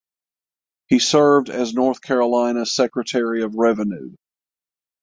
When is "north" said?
1.75-2.01